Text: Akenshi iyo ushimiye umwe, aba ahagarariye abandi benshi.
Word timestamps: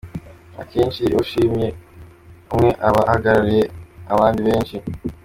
Akenshi 0.61 0.99
iyo 1.07 1.17
ushimiye 1.23 1.69
umwe, 2.53 2.69
aba 2.87 3.01
ahagarariye 3.09 3.63
abandi 4.13 4.39
benshi. 4.47 4.75